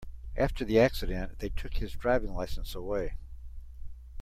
After 0.35 0.65
the 0.65 0.79
accident, 0.79 1.37
they 1.37 1.49
took 1.49 1.75
his 1.75 1.91
driving 1.93 2.33
license 2.33 2.73
away. 2.73 3.17